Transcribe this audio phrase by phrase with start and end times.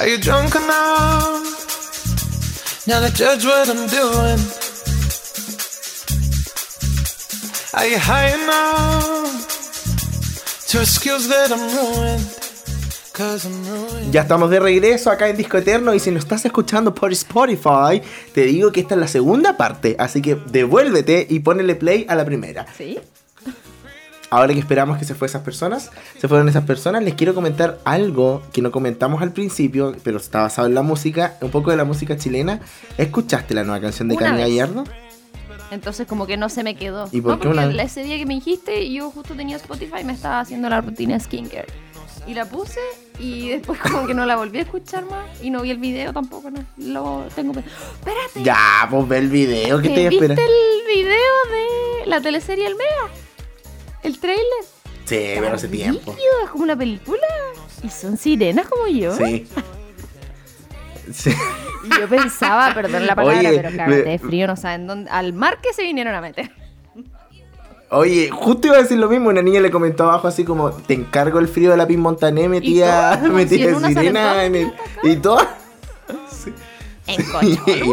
[0.00, 1.44] Are you drunk enough
[2.86, 4.40] now to judge what I'm doing?
[7.74, 9.46] Are you high enough
[10.68, 12.24] to excuse that I'm ruined?
[13.12, 14.10] Cause I'm ruined.
[14.10, 18.00] Ya estamos de regreso acá en Disco Eterno y si nos estás escuchando por Spotify,
[18.32, 22.14] te digo que esta es la segunda parte, así que devuélvete y ponele play a
[22.14, 22.64] la primera.
[22.74, 22.98] ¿Sí?
[24.30, 27.78] Ahora que esperamos que se fueran esas personas, se fueron esas personas, les quiero comentar
[27.84, 31.76] algo que no comentamos al principio, pero está basado en la música, un poco de
[31.76, 32.60] la música chilena.
[32.96, 34.24] ¿Escuchaste la nueva canción de vez.
[34.38, 34.84] Gallardo?
[35.72, 37.08] Entonces como que no se me quedó.
[37.12, 40.00] ¿Y por no, qué porque una- ese día que me dijiste, yo justo tenía Spotify
[40.00, 41.66] y me estaba haciendo la rutina skincare.
[42.26, 42.78] Y la puse
[43.18, 46.12] y después como que no la volví a escuchar más y no vi el video
[46.12, 46.64] tampoco, no.
[46.76, 47.52] Lo tengo...
[47.52, 48.42] pe- Espérate.
[48.44, 50.38] Ya, pues ve el video, ¿qué ¿que te ¿Viste esperas?
[50.38, 51.06] el video
[52.02, 53.14] de la teleserie El Mega?
[54.02, 54.64] ¿El trailer?
[55.04, 56.14] Sí, pero hace tiempo.
[56.44, 57.20] Es como una película.
[57.82, 59.16] Y son sirenas como yo.
[59.16, 59.46] Sí.
[61.12, 61.30] Sí.
[61.84, 65.10] Y yo pensaba, perdón la palabra, Oye, pero cágate me- de frío, no saben dónde.
[65.10, 66.52] Al mar que se vinieron a meter.
[67.90, 70.94] Oye, justo iba a decir lo mismo, una niña le comentó abajo así como, te
[70.94, 75.40] encargo el frío de la Pin Montané, metía, metía en sirena en el, y todo.
[77.08, 77.64] En Cocholuevo.
[77.66, 77.92] Sí,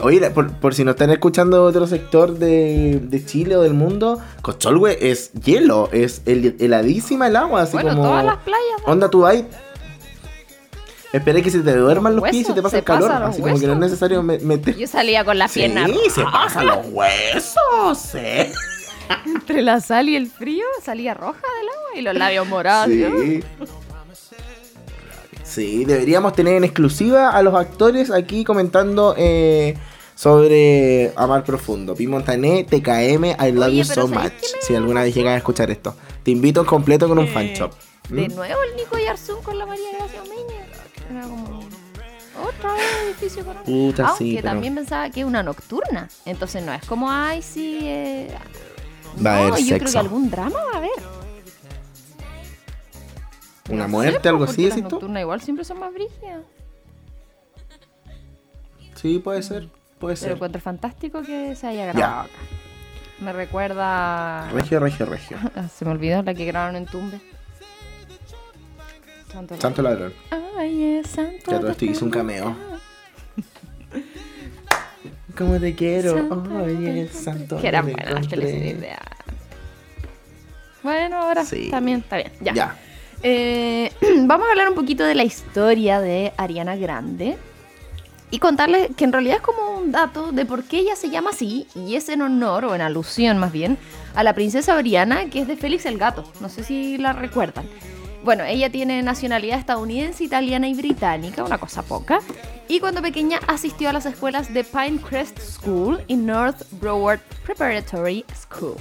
[0.00, 3.74] oye, la- por, por si no están escuchando otro sector de, de Chile o del
[3.74, 8.02] mundo, Cocholwe es hielo, es hel- heladísima el agua, así Bueno, como...
[8.04, 8.80] todas las playas.
[8.86, 8.92] ¿no?
[8.92, 9.42] Onda, tú vas
[11.12, 12.84] Esperé que se te duerman los, Los pies y se te huesos, pasa se el
[12.84, 13.12] calor.
[13.30, 14.76] Así como que no es necesario me- meter...
[14.76, 18.18] Yo salía con la Sí, pierna se pasan los huesos, sí.
[19.26, 22.88] entre la sal y el frío, salía roja del agua y los labios morados.
[22.88, 23.06] ¿no?
[25.44, 25.84] Sí.
[25.84, 29.76] Deberíamos tener en exclusiva a los actores aquí comentando eh,
[30.14, 31.94] sobre Amar Profundo.
[31.94, 34.22] Pi Montané, TKM, I love Oye, you so ¿sabes much.
[34.32, 37.48] me Si alguna vez llegan a escuchar esto, te invito en completo con un fan
[37.48, 37.72] shop.
[38.08, 38.34] De ¿Mm?
[38.34, 40.20] nuevo el Nico Yarzún con la María Gracia
[41.28, 41.60] como
[42.48, 43.64] otra vez edificio económico.
[43.70, 46.08] Puta, Aunque sí, pero también pensaba que es una nocturna.
[46.24, 47.78] Entonces no es como, ay, sí.
[47.82, 48.28] eh,
[49.24, 49.92] Va a no, haber yo creo sexo.
[49.92, 51.23] que algún drama va a haber.
[53.70, 56.42] Una No muerte, sé, algo así, las nocturnas igual siempre son más brígidas.
[58.94, 60.32] Sí, puede ser, puede Pero ser.
[60.32, 62.30] encuentro fantástico que se haya grabado acá.
[63.20, 64.50] Me recuerda.
[64.50, 65.38] Regio, regio, regio.
[65.74, 67.20] Se me olvidó la que grabaron en Tumbe.
[69.32, 70.12] Santo, Santo ladrón.
[70.58, 71.50] Ay, es santo.
[71.50, 72.56] Ya todo esto hizo un cameo.
[75.36, 76.12] ¿Cómo te quiero?
[76.16, 77.56] Santo Oye, santo.
[77.60, 79.10] Que eran buenas las teleseries de antes.
[80.82, 81.68] Bueno, ahora Sí.
[81.70, 82.32] también está bien.
[82.40, 82.52] Ya.
[82.54, 82.78] Ya.
[83.26, 83.90] Eh,
[84.26, 87.36] vamos a hablar un poquito de la historia de Ariana Grande.
[88.30, 91.30] Y contarles que en realidad es como un dato de por qué ella se llama
[91.30, 91.66] así.
[91.74, 93.78] Y es en honor, o en alusión más bien,
[94.14, 96.24] a la princesa Ariana, que es de Félix el Gato.
[96.40, 97.64] No sé si la recuerdan.
[98.24, 102.20] Bueno, ella tiene nacionalidad estadounidense, italiana y británica, una cosa poca.
[102.68, 108.76] Y cuando pequeña asistió a las escuelas de Pinecrest School y North Broward Preparatory School.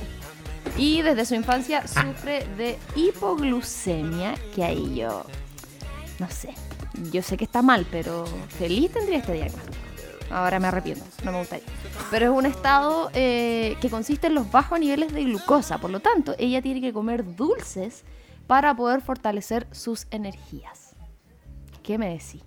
[0.78, 5.26] Y desde su infancia sufre de hipoglucemia, que ahí yo,
[6.20, 6.54] no sé,
[7.12, 8.26] yo sé que está mal, pero
[8.58, 9.78] feliz tendría este diagnóstico.
[10.32, 11.66] Ahora me arrepiento, no me gustaría.
[12.10, 16.00] Pero es un estado eh, que consiste en los bajos niveles de glucosa, por lo
[16.00, 18.04] tanto, ella tiene que comer dulces
[18.48, 20.96] para poder fortalecer sus energías.
[21.84, 22.42] ¿Qué me decís?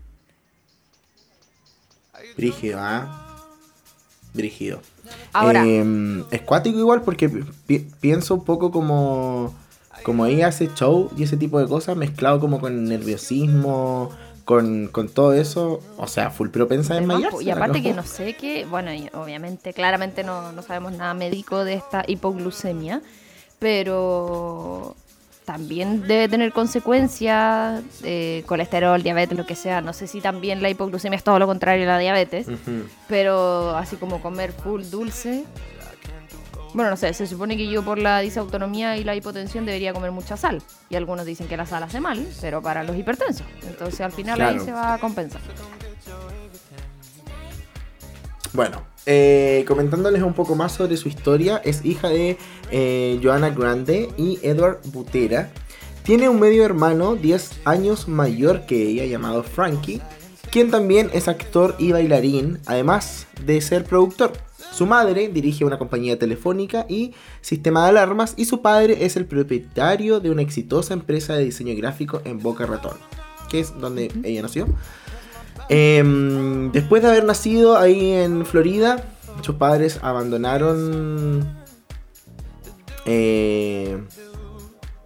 [2.37, 3.36] Brígido, ¿ah?
[4.37, 4.81] Brígido.
[5.33, 7.29] Ahora, Eh, es cuático igual porque
[7.67, 9.55] pi- pienso un poco como,
[10.03, 14.11] como ella hace show y ese tipo de cosas mezclado como con nerviosismo,
[14.45, 15.81] con, con todo eso.
[15.97, 17.45] O sea, full propensa en Además, desmayarse.
[17.45, 17.85] y aparte ¿no?
[17.85, 22.05] que no sé qué, bueno, y obviamente, claramente no, no sabemos nada médico de esta
[22.07, 23.01] hipoglucemia,
[23.59, 24.95] pero
[25.47, 29.81] también debe tener consecuencias, eh, colesterol, diabetes, lo que sea.
[29.81, 32.49] No sé si también la hipoglucemia es todo lo contrario a la diabetes,
[33.09, 35.45] pero así como comer full dulce.
[36.75, 40.11] Bueno, no sé, se supone que yo por la disautonomía y la hipotensión debería comer
[40.11, 40.61] mucha sal.
[40.91, 43.47] Y algunos dicen que la sal hace mal, pero para los hipertensos.
[43.67, 45.41] Entonces al final ahí se va a compensar.
[48.53, 52.37] Bueno, eh, comentándoles un poco más sobre su historia, es hija de
[52.71, 55.51] eh, Joanna Grande y Edward Butera.
[56.03, 60.01] Tiene un medio hermano 10 años mayor que ella llamado Frankie,
[60.51, 64.33] quien también es actor y bailarín, además de ser productor.
[64.73, 69.25] Su madre dirige una compañía telefónica y sistema de alarmas y su padre es el
[69.25, 72.99] propietario de una exitosa empresa de diseño gráfico en Boca Ratón,
[73.49, 74.67] que es donde ella nació.
[75.69, 79.05] Em, después de haber nacido ahí en Florida,
[79.43, 81.47] sus padres abandonaron
[83.05, 84.03] eh,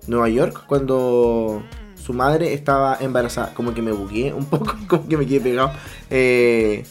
[0.06, 1.62] Nueva York cuando
[1.94, 3.54] su madre estaba embarazada.
[3.54, 5.72] Como que me bugué un poco, como que me quedé pegado.
[6.10, 6.84] eh,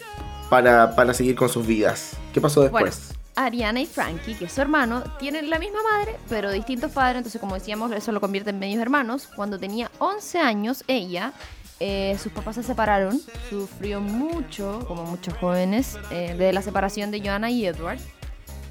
[0.50, 2.14] para, para seguir con sus vidas.
[2.34, 3.14] ¿Qué pasó Bueno, después?
[3.36, 7.40] Ariana y Frankie, que es su hermano, tienen la misma madre, pero distintos padres, entonces
[7.40, 9.30] como decíamos, eso lo convierte en medios hermanos.
[9.36, 11.34] Cuando tenía 11 años, ella,
[11.80, 17.22] eh, sus papás se separaron, sufrió mucho, como muchos jóvenes, eh, de la separación de
[17.22, 18.00] Joanna y Edward,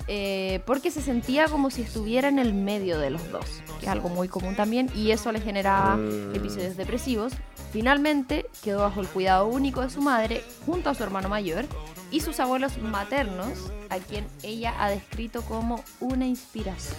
[0.08, 3.44] eh, porque se sentía como si estuviera en el medio de los dos,
[3.78, 6.34] que es algo muy común también, y eso le generaba Mm.
[6.34, 7.32] episodios depresivos.
[7.72, 11.66] Finalmente quedó bajo el cuidado único de su madre junto a su hermano mayor
[12.10, 16.96] y sus abuelos maternos, a quien ella ha descrito como una inspiración.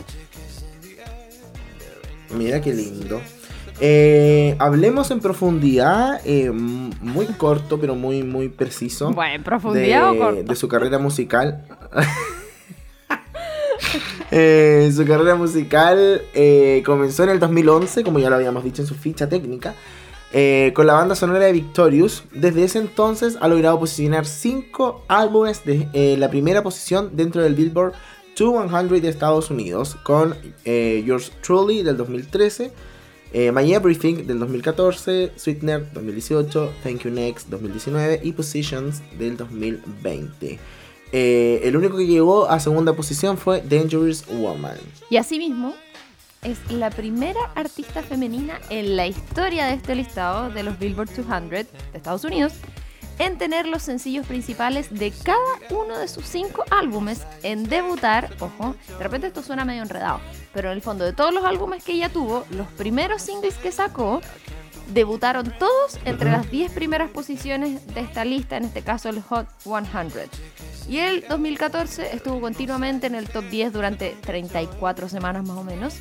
[2.29, 3.21] Mira qué lindo.
[3.81, 9.11] Eh, hablemos en profundidad, eh, muy corto, pero muy, muy preciso.
[9.13, 10.43] Bueno, en profundidad o de, corto.
[10.43, 11.65] de su carrera musical.
[14.31, 16.21] Eh, su carrera musical
[16.85, 19.73] comenzó en el 2011, como ya lo habíamos dicho en su ficha técnica,
[20.75, 22.25] con la banda sonora de Victorious.
[22.31, 27.93] Desde ese entonces ha logrado posicionar 5 álbumes de la primera posición dentro del Billboard
[28.37, 32.71] 200 de Estados Unidos, con Yours Truly del 2013.
[33.33, 40.59] Eh, My Everything del 2014, Sweetener 2018, Thank You Next 2019 y Positions del 2020.
[41.11, 44.77] Eh, el único que llegó a segunda posición fue Dangerous Woman.
[45.09, 45.73] Y asimismo,
[46.43, 51.49] es la primera artista femenina en la historia de este listado de los Billboard 200
[51.49, 52.53] de Estados Unidos
[53.19, 55.37] en tener los sencillos principales de cada
[55.69, 60.19] uno de sus cinco álbumes en debutar, ojo, de repente esto suena medio enredado,
[60.53, 63.71] pero en el fondo de todos los álbumes que ella tuvo, los primeros singles que
[63.71, 64.21] sacó
[64.93, 69.47] debutaron todos entre las 10 primeras posiciones de esta lista, en este caso el Hot
[69.59, 70.29] 100.
[70.87, 75.99] Y el 2014 estuvo continuamente en el top 10 durante 34 semanas más o menos.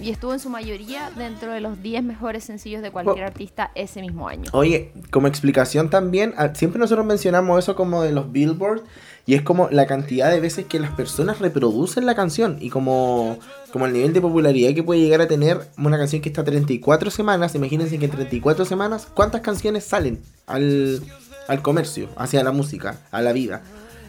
[0.00, 3.28] Y estuvo en su mayoría dentro de los 10 mejores sencillos de cualquier Oh.
[3.28, 4.50] artista ese mismo año.
[4.52, 8.82] Oye, como explicación también, ah, siempre nosotros mencionamos eso como de los Billboard
[9.24, 13.38] y es como la cantidad de veces que las personas reproducen la canción y como,
[13.72, 17.10] como el nivel de popularidad que puede llegar a tener una canción que está 34
[17.10, 17.54] semanas.
[17.54, 21.00] Imagínense que en 34 semanas, ¿cuántas canciones salen al,
[21.48, 23.62] al comercio, hacia la música, a la vida?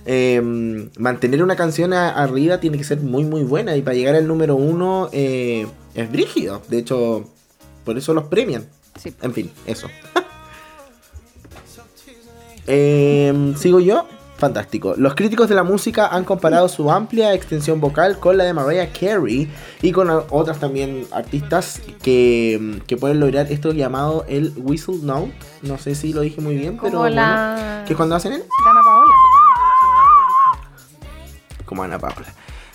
[0.10, 0.42] Eh,
[0.98, 4.26] mantener una canción a- arriba tiene que ser muy muy buena y para llegar al
[4.26, 6.62] número uno eh, es brígido.
[6.70, 7.26] De hecho,
[7.84, 8.66] por eso los premian.
[8.98, 9.14] Sí.
[9.22, 9.88] En fin, eso.
[12.68, 14.06] Em, Sigo yo.
[14.38, 14.94] Fantástico.
[14.98, 18.92] Los críticos de la música han comparado su amplia extensión vocal con la de Mariah
[18.94, 19.50] Carey
[19.82, 25.34] y con otras también artistas que, que pueden lograr esto llamado el whistle note.
[25.64, 27.16] No sé si lo dije muy bien, pero bueno,
[27.88, 29.12] que es cuando hacen el Dana Paola.
[31.68, 32.26] Como Ana Paula.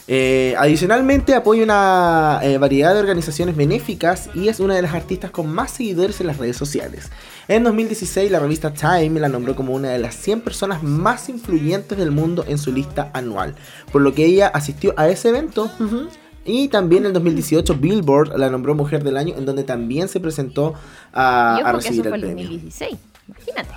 [0.08, 5.30] Eh, adicionalmente apoya una eh, variedad de organizaciones benéficas y es una de las artistas
[5.30, 7.10] con más seguidores en las redes sociales.
[7.46, 11.96] En 2016 la revista Time la nombró como una de las 100 personas más influyentes
[11.96, 13.54] del mundo en su lista anual,
[13.92, 15.70] por lo que ella asistió a ese evento.
[15.78, 16.08] ujú,
[16.44, 20.74] Y también en 2018 Billboard la nombró Mujer del Año, en donde también se presentó
[21.12, 22.44] a, y a eso recibir fue el el premio.
[22.50, 22.98] 2016.
[23.28, 23.70] Imagínate.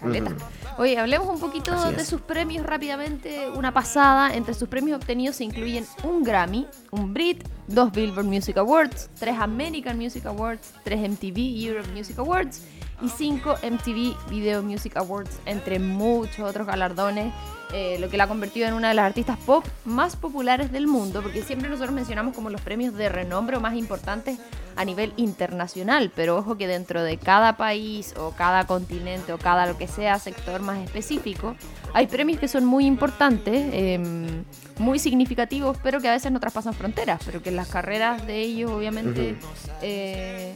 [0.00, 0.30] Caleta.
[0.30, 0.40] Ujú.
[0.78, 2.08] Oye, hablemos un poquito Así de es.
[2.08, 3.50] sus premios rápidamente.
[3.50, 4.32] Una pasada.
[4.34, 9.36] Entre sus premios obtenidos se incluyen un Grammy, un Brit, dos Billboard Music Awards, tres
[9.40, 12.62] American Music Awards, tres MTV Europe Music Awards
[13.00, 17.32] y cinco MTV Video Music Awards, entre muchos otros galardones.
[17.74, 20.86] eh, lo que la ha convertido en una de las artistas pop más populares del
[20.86, 24.38] mundo, porque siempre nosotros mencionamos como los premios de renombre o más importantes
[24.74, 29.66] a nivel internacional, pero ojo que dentro de cada país o cada continente o cada
[29.66, 31.56] lo que sea sector más específico,
[31.92, 34.44] hay premios que son muy importantes, em,
[34.78, 38.40] muy significativos, pero que a veces no traspasan fronteras, pero que en las carreras de
[38.40, 39.32] ellos obviamente...
[39.38, 39.46] Ujú.
[39.82, 40.54] eh,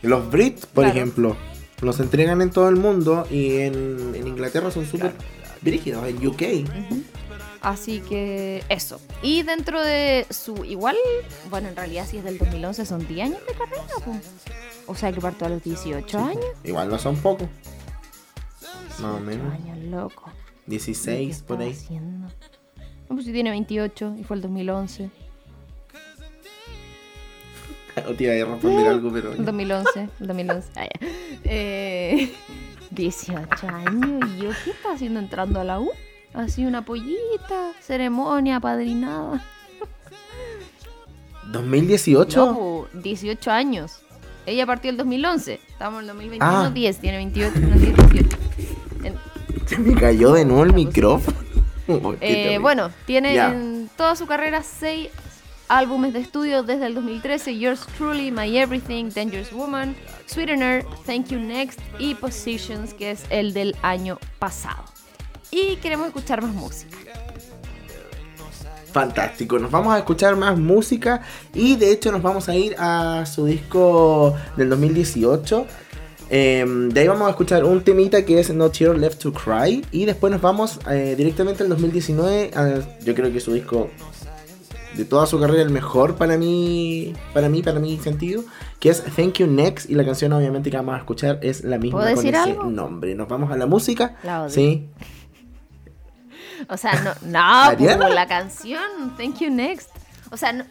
[0.00, 0.96] Los Brits, por Claro.
[0.98, 1.36] ejemplo,
[1.80, 5.12] los entregan en todo el mundo y en, en Inglaterra son súper
[5.62, 6.42] brígidos, en UK.
[6.64, 7.02] Ujú.
[7.62, 9.00] Así que eso.
[9.22, 10.64] Y dentro de su.
[10.64, 10.96] Igual,
[11.50, 14.16] bueno, en realidad si es del 2011 son 10 años de carrera, po.
[14.86, 16.44] O sea que partió a los 18 años.
[16.64, 17.48] Igual no son pocos.
[18.98, 19.52] Más o 18 menos.
[19.54, 20.30] años, loco.
[20.66, 21.70] 16 ¿Qué por ahí.
[21.72, 22.28] haciendo?
[23.08, 25.10] No, pues si tiene 28 y fue el 2011.
[28.08, 29.32] O te iba a responder algo, pero.
[29.32, 30.68] El 2011, el 2011.
[30.76, 31.08] Ah, ya.
[31.44, 32.32] Eh,
[32.90, 34.30] 18 años.
[34.36, 35.90] ¿Y yo qué estaba haciendo entrando a la U?
[36.34, 39.44] Así una pollita, ceremonia, padrinada.
[41.52, 42.36] 2018.
[42.46, 44.00] No, po, 18 años.
[44.46, 45.60] Ella partió el 2011.
[45.68, 46.70] Estamos en el 2021, Ah.
[46.72, 48.36] 10, tiene 28, no tiene 18.
[49.04, 49.14] En-
[49.66, 51.36] Se me cayó de nuevo el micrófono.
[52.20, 53.50] Eh, bueno, tiene Ya.
[53.52, 55.08] en toda su carrera 6
[55.70, 59.94] álbumes de estudio desde el 2013, Yours Truly, My Everything, Dangerous Woman,
[60.26, 64.84] Sweetener, Thank You Next y Positions, que es el del año pasado.
[65.52, 66.96] Y queremos escuchar más música.
[68.92, 71.22] Fantástico, nos vamos a escuchar más música
[71.54, 75.66] y de hecho nos vamos a ir a su disco del 2018.
[76.28, 79.84] Em, de ahí vamos a escuchar un temita que es No Tear Left to Cry
[79.92, 82.50] y después nos vamos eh, directamente al 2019.
[82.54, 83.90] a- yo creo que su disco
[85.00, 88.44] de toda su carrera el mejor para mí, para mí, para mi sentido,
[88.78, 91.78] que es Thank You Next y la canción obviamente que vamos a escuchar es la
[91.78, 92.64] misma ¿Puedo con decir ese algo?
[92.64, 93.14] nombre.
[93.14, 94.16] Nos vamos a la música.
[94.22, 94.50] La odio.
[94.50, 94.88] Sí.
[96.68, 99.88] O sea, no, no, la canción, Thank You Next.
[100.30, 100.64] O sea, no,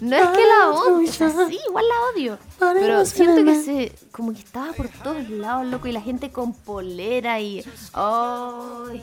[0.00, 2.38] no es que la odie, sí, igual la odio.
[2.58, 6.52] Pero siento que se, como que estaba por todos lados, loco, y la gente con
[6.52, 7.64] polera y...
[7.92, 9.02] ¡Ay!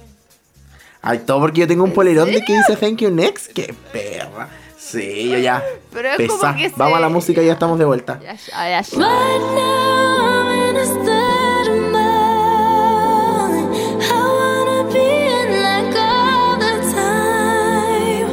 [1.02, 3.54] Ay, todo porque yo tengo un polerón de que dice Thank You Next.
[3.54, 4.50] ¡Qué perra!
[4.86, 5.64] Sí, yo ya.
[5.92, 6.56] Pero es como Pesa.
[6.56, 8.20] que se- Vamos a la música y ya estamos de vuelta.
[8.22, 8.98] Ya, ya, ya, ya.
[8.98, 13.74] Now I'm in a state of mind.
[14.02, 14.06] I
[14.38, 15.06] wanna be
[15.40, 18.30] in like all the time.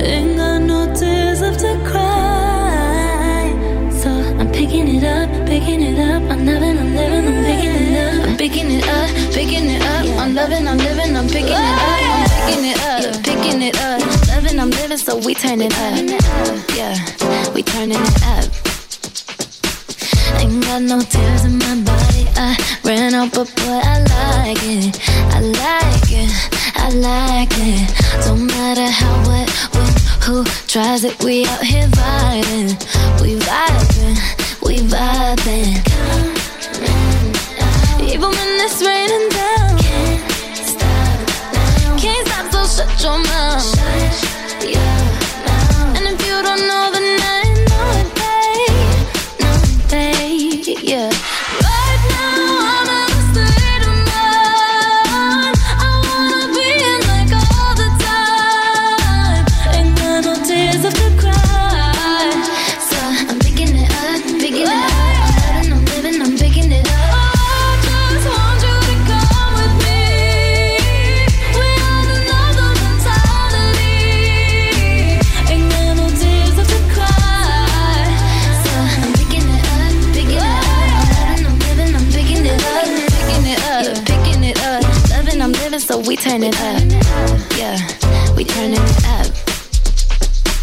[0.00, 3.52] Ain't got no tears left to cry.
[3.90, 6.22] So I'm picking it up, picking it up.
[6.30, 8.28] I'm loving, I'm living, I'm picking it up.
[8.28, 10.04] I'm picking it up, picking it up.
[10.22, 11.80] I'm loving, I'm living, I'm picking it up.
[12.14, 13.93] I'm picking it up, yeah, picking it up.
[15.04, 16.00] So we turn it up.
[16.74, 16.96] Yeah,
[17.52, 18.48] we turning it up.
[20.40, 22.24] Ain't got no tears in my body.
[22.36, 24.98] I ran out, but boy, I like it.
[25.28, 26.32] I like it.
[26.74, 28.24] I like it.
[28.24, 29.92] Don't matter how, what, when,
[30.24, 31.22] who tries it.
[31.22, 32.72] We out here vibing.
[33.20, 34.16] We vibing.
[34.64, 35.84] We vibing.
[38.00, 39.78] Even when it's raining down.
[39.78, 41.98] Can't stop.
[42.00, 44.23] Can't stop, so shut your mouth.
[86.06, 86.82] We turn it up.
[87.56, 87.78] Yeah,
[88.36, 89.26] we turning it up.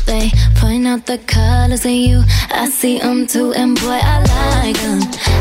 [0.06, 2.24] They point out the colors in you.
[2.50, 5.00] I see them too, and boy, I like them.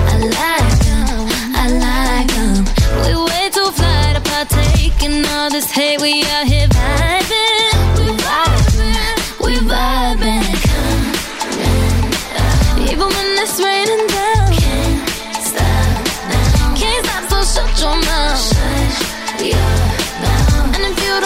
[0.09, 1.29] I like them.
[1.55, 2.65] I like them.
[3.05, 6.01] We way too fly to partake in all this hate.
[6.01, 7.30] We out here vibing.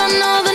[0.07, 0.54] another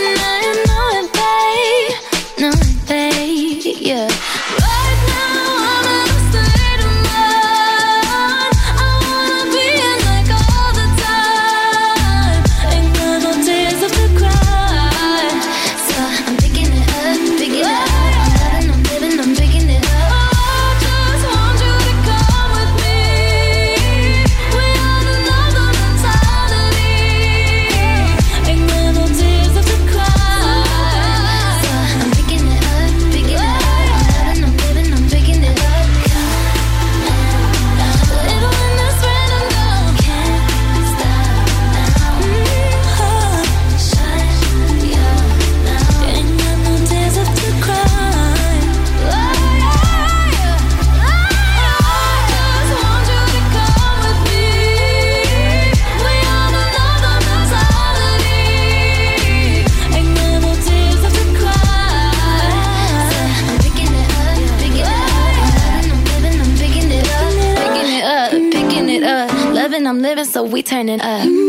[70.50, 71.39] we turn it up.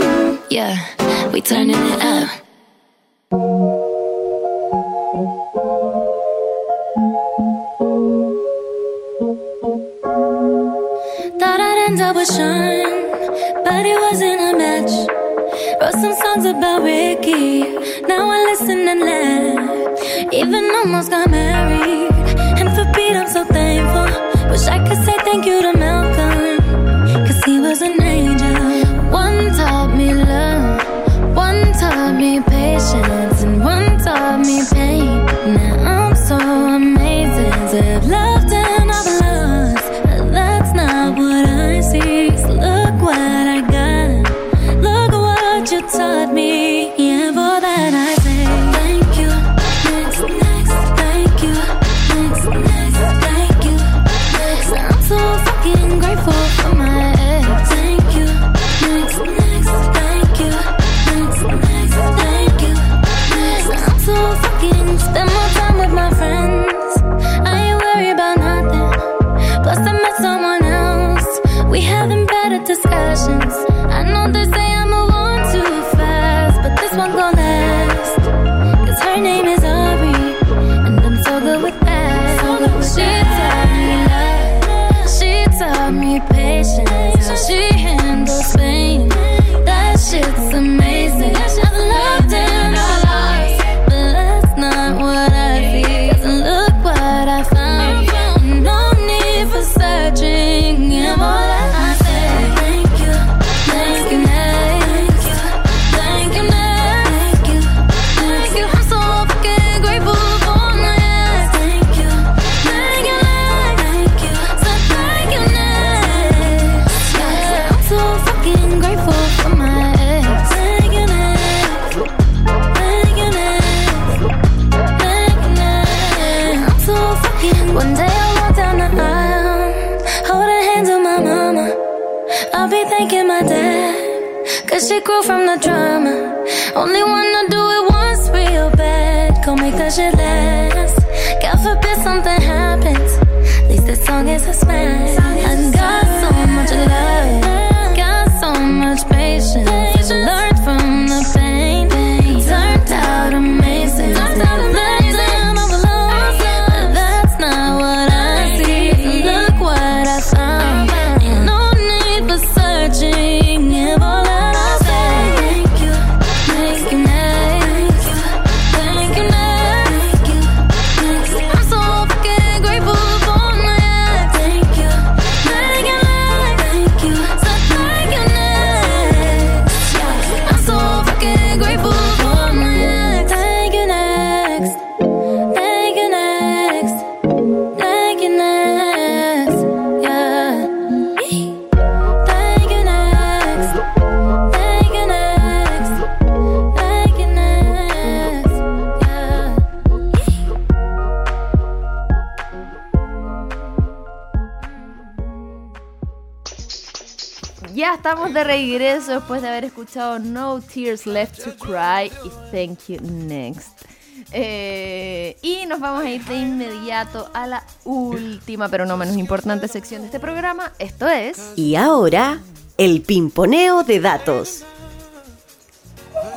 [208.12, 213.00] Estamos de regreso después de haber escuchado No Tears Left to Cry y Thank You
[213.02, 213.86] Next.
[214.34, 219.70] Eh, y nos vamos a ir de inmediato a la última, pero no menos importante
[219.70, 220.74] sección de este programa.
[220.78, 221.54] Esto es.
[221.56, 222.42] Y ahora,
[222.78, 224.66] el pimponeo de datos.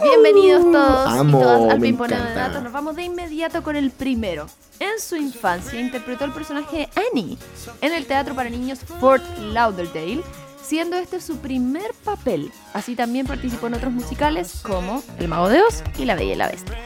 [0.01, 2.35] Bienvenidos todos Amo, y todas al Pimponeo de.
[2.35, 2.63] Datos.
[2.63, 4.47] Nos vamos de inmediato con el primero.
[4.79, 7.37] En su infancia interpretó el personaje de Annie
[7.81, 10.23] en el teatro para niños Fort Lauderdale,
[10.65, 12.51] siendo este su primer papel.
[12.73, 16.37] Así también participó en otros musicales como El Mago de Oz y La Bella y
[16.37, 16.77] la Bestia.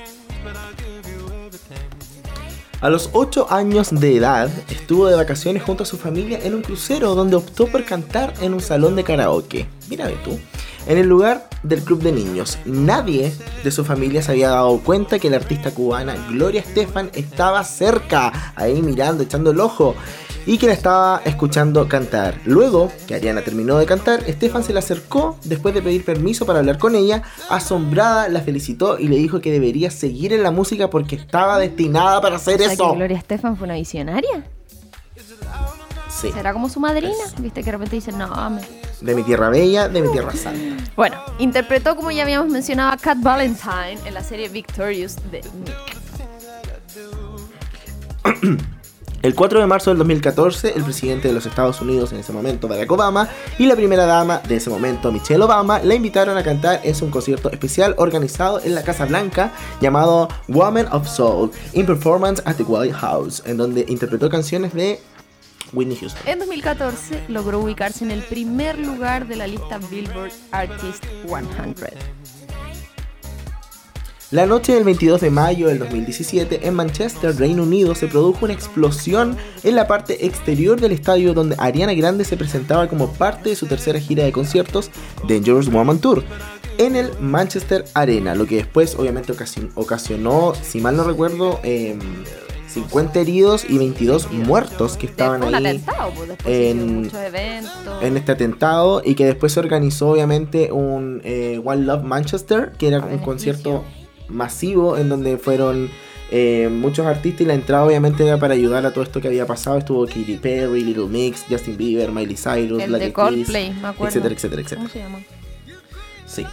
[2.81, 6.63] A los 8 años de edad estuvo de vacaciones junto a su familia en un
[6.63, 9.67] crucero donde optó por cantar en un salón de karaoke.
[9.89, 10.39] Mira ve tú.
[10.87, 12.57] En el lugar del club de niños.
[12.65, 13.33] Nadie
[13.65, 18.53] de su familia se había dado cuenta que la artista cubana Gloria Estefan estaba cerca,
[18.55, 19.97] ahí mirando, echando el ojo.
[20.47, 22.41] Y que la estaba escuchando cantar.
[22.45, 26.61] Luego que Ariana terminó de cantar, Estefan se le acercó después de pedir permiso para
[26.61, 27.23] hablar con ella.
[27.51, 32.21] Asombrada, la felicitó y le dijo que debería seguir en la música porque estaba destinada
[32.21, 32.91] para hacer O sea, eso.
[32.91, 34.45] que Gloria Estefan fue una visionaria.
[36.09, 36.33] Sí.
[36.33, 37.13] ¿Será como su madrina?
[37.39, 38.63] Viste que de repente dicen, no, me...
[39.01, 40.83] De mi tierra bella, de mi tierra santa.
[40.97, 45.99] Bueno, interpretó, como ya habíamos mencionado, a Cat Valentine en la serie Victorious de Nick.
[49.21, 52.69] El 4 de marzo del 2014, el presidente de los Estados Unidos en ese momento,
[52.69, 53.29] Barack Obama,
[53.59, 57.11] y la primera dama de ese momento, Michelle Obama, la invitaron a cantar en un
[57.11, 59.51] concierto especial organizado en la Casa Blanca
[59.81, 65.01] llamado Woman of Soul in Performance at the White House, en donde interpretó canciones de
[65.73, 66.23] Whitney Houston.
[66.25, 72.28] En 2014 logró ubicarse en el primer lugar de la lista Billboard Artist 100.
[74.31, 78.53] La noche del 22 de mayo del 2017, en Manchester, Reino Unido, se produjo una
[78.53, 83.57] explosión en la parte exterior del estadio donde Ariana Grande se presentaba como parte de
[83.57, 84.91] su tercera gira de conciertos
[85.27, 86.25] Dangerous Woman Tour
[86.77, 91.99] en el Manchester Arena, lo que después obviamente ocasi- ocasionó, si mal no recuerdo, em,
[92.69, 97.11] 50 heridos y 22 muertos que estaban ahí atentado, pues, en-
[98.03, 102.89] en este atentado y que después se organizó obviamente un eh, One Love Manchester, que
[102.89, 103.85] era un concierto
[104.29, 105.91] masivo en donde fueron
[106.31, 109.47] eh, muchos artistas y la entrada obviamente era para ayudar a todo esto que había
[109.47, 109.79] pasado.
[109.79, 114.09] Estuvo Katy Perry, Little Mix, Justin Bieber, Miley Cyrus, el de Coldplay, me acuerdo.
[114.09, 114.81] etcétera, etcétera, etcétera.
[114.81, 115.19] ¿Cómo se llama?
[116.27, 116.45] Sí,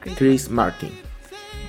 [0.00, 0.16] Chris.
[0.16, 0.90] Chris Martin.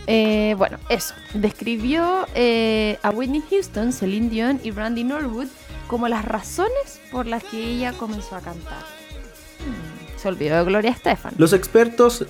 [0.08, 1.13] Eh, bueno, eso.
[1.34, 5.48] Describió eh, a Whitney Houston, Celine Dion y Brandy Norwood
[5.88, 8.80] como las razones por las que ella comenzó a cantar.
[9.60, 11.34] Hmm, Se olvidó de Gloria Estefan.
[11.38, 12.26] Los expertos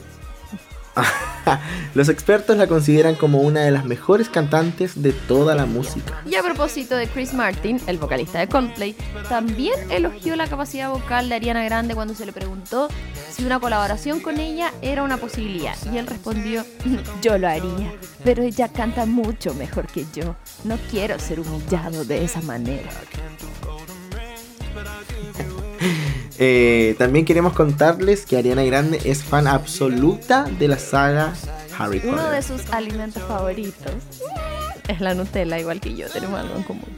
[1.95, 6.21] Los expertos la consideran como una de las mejores cantantes de toda la música.
[6.25, 8.95] Y a propósito de Chris Martin, el vocalista de Coldplay,
[9.27, 12.89] también elogió la capacidad vocal de Ariana Grande cuando se le preguntó
[13.31, 15.75] si una colaboración con ella era una posibilidad.
[15.91, 16.65] Y él respondió,
[17.21, 20.35] yo lo haría, pero ella canta mucho mejor que yo.
[20.63, 22.89] No quiero ser humillado de esa manera.
[26.41, 31.33] Eh, también queremos contarles que Ariana Grande es fan absoluta de la saga
[31.77, 32.13] Harry Potter.
[32.13, 33.91] Uno de sus alimentos favoritos
[34.87, 36.97] es la Nutella, igual que yo, tenemos algo en común.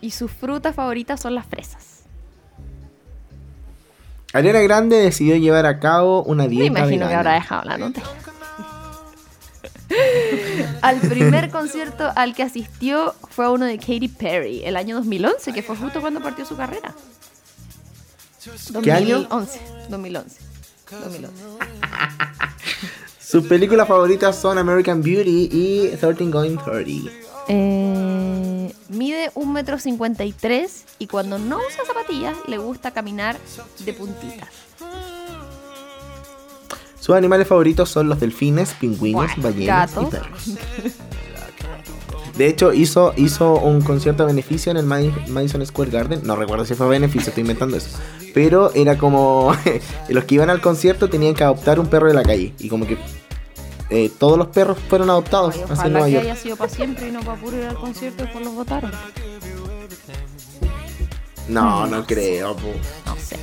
[0.00, 2.02] Y sus frutas favoritas son las fresas.
[4.32, 8.06] Ariana Grande decidió llevar a cabo una Me dieta imagino que habrá dejado la Nutella.
[10.82, 15.52] al primer concierto al que asistió fue a uno de Katy Perry, el año 2011,
[15.52, 16.92] que fue justo cuando partió su carrera.
[18.82, 19.20] ¿Qué año?
[19.22, 19.60] 2011.
[19.90, 20.40] 2011.
[20.90, 21.42] 2011.
[23.20, 27.10] Sus películas favoritas son American Beauty y 13 Going 30.
[27.48, 33.36] Eh, mide 1,53 m y cuando no usa zapatillas le gusta caminar
[33.84, 34.48] de puntitas.
[37.00, 40.50] Sus animales favoritos son los delfines, pingüinos, ballenas y perros.
[42.38, 46.20] De hecho, hizo, hizo un concierto a beneficio en el Madi- Madison Square Garden.
[46.24, 47.98] No recuerdo si fue a beneficio, estoy inventando eso.
[48.34, 49.54] Pero era como.
[50.08, 52.52] los que iban al concierto tenían que adoptar un perro de la calle.
[52.58, 52.98] Y como que
[53.90, 56.24] eh, todos los perros fueron adoptados Ay, hacia ojalá Nueva que York.
[56.24, 58.90] haya sido para siempre y no para puro ir al concierto después los votaron.
[61.48, 62.56] No, no creo.
[62.56, 62.68] po.
[63.06, 63.38] No sé.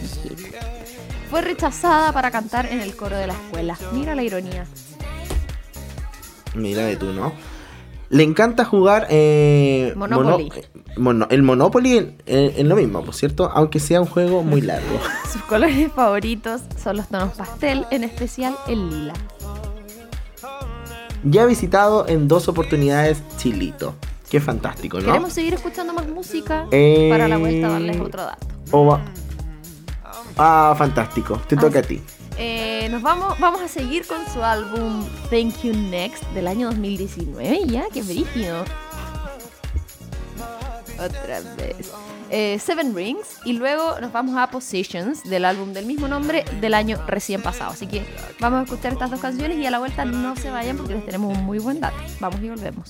[1.30, 3.78] Fue rechazada para cantar en el coro de la escuela.
[3.94, 4.66] Mira la ironía.
[6.56, 7.32] Mira de tú, ¿no?
[8.12, 10.50] Le encanta jugar eh, Monopoly.
[10.50, 14.08] mono- eh, mono- el Monopoly en, en- en lo mismo, por cierto, aunque sea un
[14.08, 15.00] juego muy largo.
[15.32, 19.14] Sus colores favoritos son los tonos pastel, en especial el lila.
[21.24, 23.96] Ya ha visitado en dos oportunidades Chilito.
[24.30, 25.06] Qué fantástico, ¿no?
[25.08, 28.48] Queremos seguir escuchando más música Eh, para la vuelta darles otro dato.
[28.72, 29.02] O va-
[30.38, 31.40] Ah, fantástico.
[31.48, 32.02] Te Ah, toca a ti.
[32.92, 37.86] Nos vamos, vamos a seguir con su álbum Thank You Next del año 2019 ya,
[37.94, 38.66] qué brígido.
[41.00, 41.90] Otra vez.
[42.30, 46.74] Eh, Seven Rings y luego nos vamos a Positions del álbum del mismo nombre del
[46.74, 47.72] año recién pasado.
[47.72, 48.04] Así que
[48.42, 51.06] vamos a escuchar estas dos canciones y a la vuelta no se vayan porque les
[51.06, 51.96] tenemos un muy buen dato.
[52.20, 52.90] Vamos y volvemos.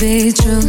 [0.00, 0.59] be true.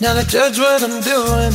[0.00, 1.52] Now to judge what I'm doing?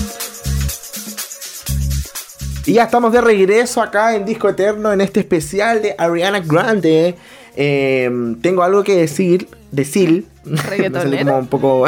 [2.68, 7.16] Y ya estamos de regreso acá en Disco Eterno en este especial de Ariana Grande.
[7.56, 8.10] Eh,
[8.42, 10.26] tengo algo que decir, decir.
[10.44, 11.26] Me sale Reggaetonero.
[11.26, 11.86] como un poco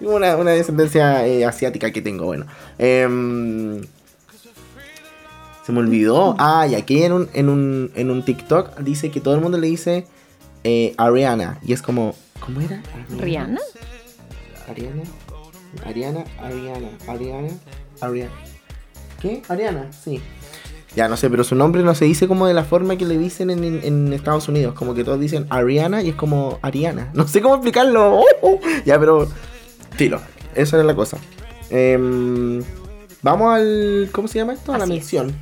[0.00, 2.46] una, una descendencia eh, asiática que tengo, bueno.
[2.78, 3.82] Em,
[5.66, 6.36] se me olvidó.
[6.38, 9.58] Ah, y aquí en un, en un, en un TikTok dice que todo el mundo
[9.58, 10.06] le dice
[10.64, 11.58] eh, Ariana.
[11.62, 12.82] Y es como, ¿cómo era?
[13.18, 13.60] ¿Rihanna?
[14.68, 15.02] Ariana.
[15.84, 17.48] Ariana, Ariana, Ariana,
[18.00, 18.30] Ariana.
[19.20, 19.42] ¿Qué?
[19.48, 20.20] Ariana, sí.
[20.96, 23.18] Ya no sé, pero su nombre no se dice como de la forma que le
[23.18, 24.74] dicen en, en- en Estados Unidos.
[24.74, 27.10] Como que todos dicen Ariana y es como Ariana.
[27.14, 28.20] No sé cómo explicarlo.
[28.20, 28.60] Oh, oh.
[28.84, 29.28] Ya, pero.
[29.96, 30.20] Tilo.
[30.54, 31.18] Eso era la cosa.
[31.70, 32.62] Em,
[33.22, 34.08] vamos al.
[34.12, 34.72] ¿Cómo se llama esto?
[34.72, 35.34] A la es.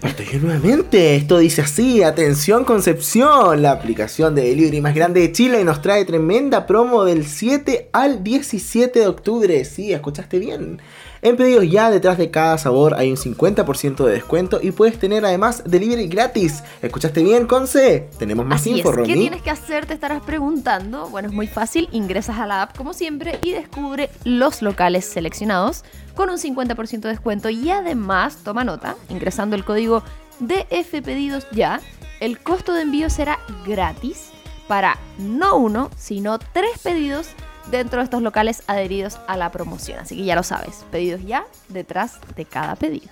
[0.00, 1.16] Parto nuevamente.
[1.16, 3.62] Esto dice así: Atención, Concepción.
[3.62, 8.22] La aplicación de delivery más grande de Chile nos trae tremenda promo del 7 al
[8.22, 9.64] 17 de octubre.
[9.64, 10.80] Sí, escuchaste bien.
[11.20, 15.24] En pedidos ya, detrás de cada sabor hay un 50% de descuento y puedes tener
[15.24, 16.62] además delivery gratis.
[16.80, 18.08] ¿Escuchaste bien, Conce?
[18.18, 19.06] Tenemos más Así info, es.
[19.06, 19.86] ¿Qué tienes que hacer?
[19.86, 21.08] Te estarás preguntando.
[21.08, 21.88] Bueno, es muy fácil.
[21.90, 27.08] Ingresas a la app como siempre y descubre los locales seleccionados con un 50% de
[27.08, 27.48] descuento.
[27.50, 30.02] Y además, toma nota, ingresando el código
[30.40, 31.80] DF Pedidos ya,
[32.20, 34.30] el costo de envío será gratis
[34.68, 37.30] para no uno, sino tres pedidos
[37.70, 40.00] dentro de estos locales adheridos a la promoción.
[40.00, 43.08] Así que ya lo sabes, pedidos ya detrás de cada pedido.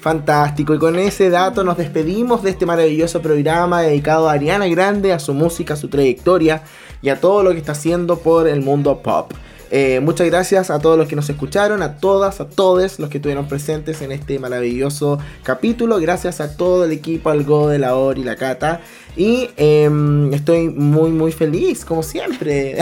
[0.00, 5.12] Fantástico, y con ese dato nos despedimos de este maravilloso programa dedicado a Ariana Grande,
[5.12, 6.62] a su música, a su trayectoria
[7.02, 9.32] y a todo lo que está haciendo por el mundo pop.
[9.70, 13.18] Eh, muchas gracias a todos los que nos escucharon, a todas, a todos los que
[13.18, 15.98] estuvieron presentes en este maravilloso capítulo.
[15.98, 18.80] Gracias a todo el equipo, al Go, de la Or y la Cata.
[19.16, 22.76] Y em, estoy muy, muy feliz, como siempre,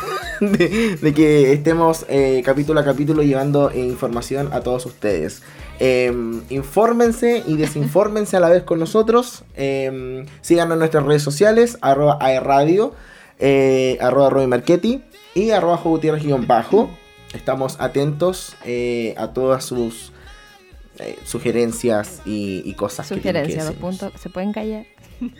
[0.40, 5.42] de, que estemos eh, capítulo a capítulo llevando eh, información a todos ustedes.
[5.78, 9.44] Em, infórmense y desinfórmense a la vez con nosotros.
[9.56, 12.94] Em, síganos en nuestras redes sociales, arroba aerradio,
[13.38, 15.02] eh, arroba Roy Marchetti
[15.34, 16.90] y arroba Jo Gutiérrez guion bajo.
[17.32, 20.12] Estamos atentos eh, a todas sus
[20.98, 23.98] eh, sugerencias y, y cosas que que Sugerencia, dos decirnos.
[24.00, 24.20] puntos.
[24.20, 24.86] ¿Se pueden callar?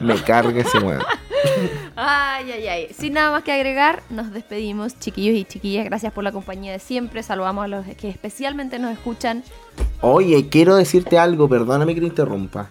[0.00, 1.02] Me cargue ese mueve.
[1.94, 2.88] Ay, ay, ay.
[2.96, 5.84] Sin nada más que agregar, nos despedimos, chiquillos y chiquillas.
[5.84, 7.22] Gracias por la compañía de siempre.
[7.22, 9.42] Saludamos a los que especialmente nos escuchan.
[10.02, 12.70] Oye, quiero decirte algo, perdóname que te interrumpa.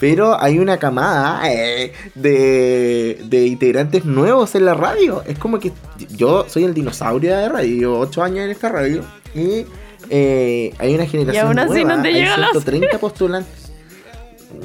[0.00, 5.22] Pero hay una camada eh, de, de integrantes nuevos en la radio.
[5.26, 5.72] Es como que
[6.08, 9.04] yo soy el dinosaurio de radio, llevo 8 años en esta radio.
[9.34, 9.66] Y
[10.08, 11.96] eh, hay una generación aún así nueva.
[11.96, 13.70] no te hay llega la 130 postulantes.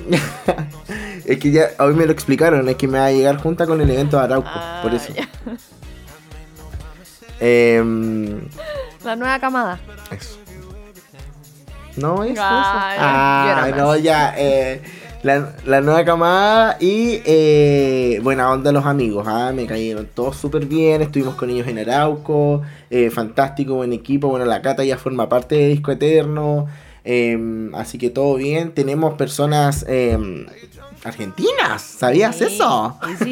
[1.25, 3.81] es que ya hoy me lo explicaron, es que me va a llegar junta con
[3.81, 4.49] el evento de Arauco,
[4.81, 5.13] por Ah, eso.
[5.13, 5.27] ya.
[7.39, 8.41] Em,
[9.03, 9.79] La nueva camada.
[10.09, 10.37] Eso.
[11.97, 12.31] No, eso.
[12.33, 12.41] eso.
[12.41, 14.33] Ah, no, ya.
[14.37, 14.81] eh,
[15.25, 19.25] la, la nueva camada y eh, buena onda los amigos.
[19.27, 21.01] ah, Me cayeron todos súper bien.
[21.01, 22.61] Estuvimos con ellos en Arauco.
[22.91, 24.27] eh, fantástico, buen equipo.
[24.29, 26.67] Bueno, la Cata ya forma parte de Disco Eterno.
[27.03, 28.71] eh, así que todo bien.
[28.73, 30.45] Tenemos personas eh,
[31.03, 31.81] argentinas.
[31.81, 32.99] ¿Sabías Sí, eso?
[33.23, 33.31] sí.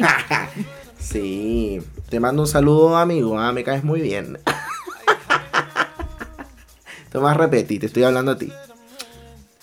[0.98, 1.80] sí.
[2.08, 3.38] Te mando un saludo, amigo.
[3.38, 4.38] ah, Me caes muy bien.
[7.12, 8.52] Tomás Repeti, te estoy hablando a ti.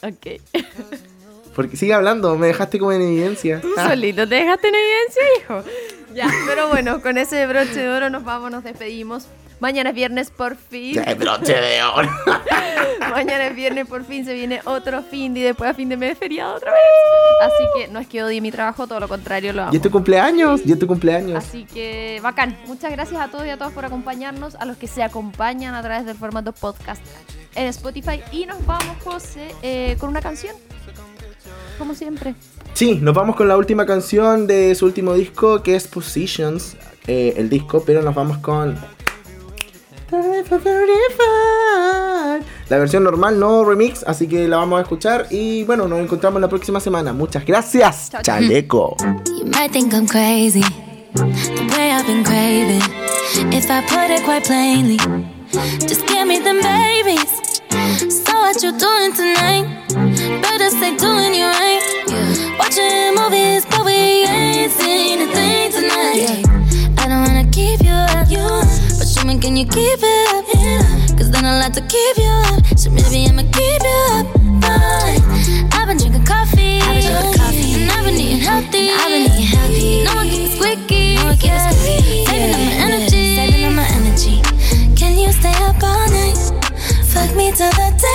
[0.02, 0.40] Ok.
[1.56, 3.60] Porque sigue hablando, me dejaste como en evidencia.
[3.62, 5.64] Tú Ah, solito te dejaste en evidencia, hijo.
[6.14, 9.28] Ya, pero bueno, con ese broche de oro nos vamos, nos despedimos.
[9.60, 10.94] Mañana es viernes por fin.
[10.96, 12.10] ya, broche de oro.
[13.00, 16.18] Mañana es viernes por fin, se viene otro fin y después a fin de mes
[16.18, 16.82] feriado otra vez.
[17.44, 19.74] Así que no es que odie mi trabajo, todo lo contrario, lo amo.
[19.74, 21.38] Y es tu cumpleaños, y es tu cumpleaños.
[21.38, 22.58] Así que bacán.
[22.66, 25.82] Muchas gracias a todos y a todas por acompañarnos, a los que se acompañan a
[25.84, 27.02] través del formato podcast
[27.56, 28.22] en Spotify.
[28.32, 30.56] Y nos vamos, José, eh, con una canción.
[31.82, 32.36] Como siempre.
[32.76, 37.34] Sí, nos vamos con la última canción de su último disco, que es Positions, eh,
[37.38, 38.78] el disco, pero nos vamos con...
[42.70, 46.40] La versión normal, no remix, así que la vamos a escuchar y bueno, nos encontramos
[46.40, 47.14] la próxima semana.
[47.14, 48.96] Muchas gracias, Chao, chaleco.
[49.26, 50.62] You might think I'm crazy,
[51.16, 52.84] the way I've been craving.
[53.52, 54.98] If I put it quite plainly,
[55.88, 57.51] just give me them babies.
[57.72, 59.64] So what you doing tonight?
[60.42, 61.80] Better stay doing you right.
[62.60, 66.44] Watching movies, but we ain't seen a thing tonight.
[66.98, 71.18] I don't wanna keep you up, but show me can you keep it up?
[71.18, 72.78] Cause then I'll have to keep you up.
[72.78, 74.26] So maybe I'ma keep you up.
[74.64, 75.72] Fine.
[75.72, 78.92] I've been drinking coffee, and I've been eating healthy.
[78.92, 80.04] I've been eating healthy.
[80.04, 81.16] No one keeps squeaky.
[81.16, 81.71] No one keeps squeaky.
[87.52, 88.11] Fuck me till the daylight.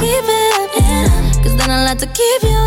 [0.00, 1.44] Keep it?
[1.44, 2.59] Cause then I'll have to keep you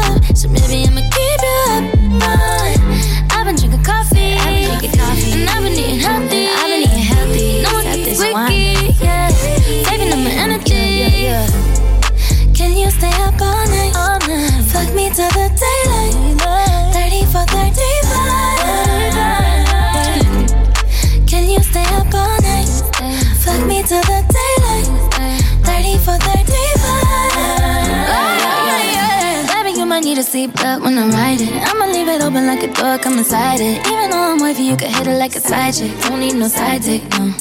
[30.18, 31.52] a seatbelt when I ride it.
[31.52, 33.86] I'ma leave it open like a door, come inside it.
[33.88, 35.92] Even though I'm wifey, you can hit it like a side chick.
[36.02, 37.34] Don't need no side dick, no.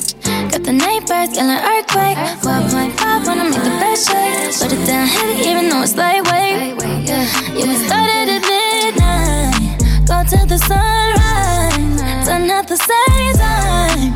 [0.48, 2.16] Got the neighbors yelling earthquake.
[2.40, 4.56] 12.5 wanna make the best shake.
[4.60, 6.80] Put it down heavy, even though it's lightweight.
[7.08, 10.06] Yeah, we started at midnight.
[10.06, 12.26] Go till the sunrise.
[12.26, 14.14] Done at the same time.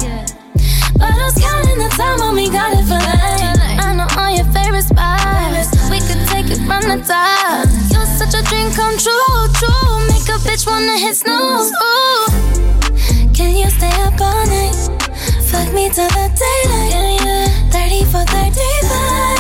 [0.97, 3.85] But I was counting the time when we got it for life.
[3.85, 5.69] I know all your favorite spots.
[5.91, 7.66] We could take it from the top.
[8.77, 10.07] Come true, true.
[10.09, 11.70] Make a bitch wanna hit snooze.
[11.89, 12.27] Ooh.
[13.33, 14.77] Can you stay up all night?
[15.49, 17.72] Fuck me till the daylight.
[17.72, 19.36] 30 for 35.